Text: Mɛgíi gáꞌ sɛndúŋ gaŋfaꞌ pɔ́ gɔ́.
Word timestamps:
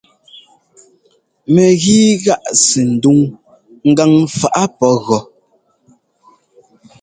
Mɛgíi 1.53 2.05
gáꞌ 2.23 2.45
sɛndúŋ 2.67 3.19
gaŋfaꞌ 3.95 4.63
pɔ́ 4.77 4.93
gɔ́. 5.05 5.21